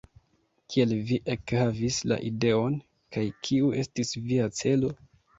Kiel 0.75 0.93
vi 1.09 1.17
ekhavis 1.33 1.99
la 2.11 2.17
ideon, 2.29 2.77
kaj 3.17 3.25
kiu 3.49 3.69
estis 3.83 4.13
via 4.31 4.49
celo? 4.61 4.91